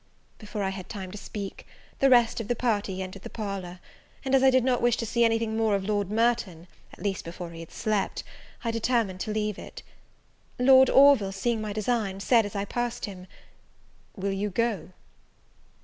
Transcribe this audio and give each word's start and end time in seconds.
Before 0.39 0.63
I 0.63 0.69
had 0.69 0.89
time 0.89 1.11
to 1.11 1.17
speak, 1.19 1.67
the 1.99 2.09
rest 2.09 2.39
of 2.39 2.47
the 2.47 2.55
party 2.55 3.03
entered 3.03 3.21
the 3.21 3.29
parlour; 3.29 3.79
and, 4.25 4.33
as 4.33 4.41
I 4.41 4.49
did 4.49 4.63
not 4.63 4.81
wish 4.81 4.97
to 4.97 5.05
see 5.05 5.23
anything 5.23 5.55
more 5.55 5.75
of 5.75 5.83
Lord 5.85 6.09
Merton, 6.09 6.65
at 6.91 7.03
least 7.03 7.23
before 7.23 7.51
he 7.51 7.59
had 7.59 7.69
slept, 7.69 8.23
I 8.63 8.71
determined 8.71 9.19
to 9.19 9.31
leave 9.31 9.59
it. 9.59 9.83
Lord 10.57 10.89
Orville, 10.89 11.31
seeing 11.31 11.61
my 11.61 11.71
design, 11.71 12.19
said, 12.19 12.47
as 12.47 12.55
I 12.55 12.65
passed 12.65 13.05
him, 13.05 13.27
"Will 14.15 14.31
you 14.33 14.49
go?" 14.49 14.89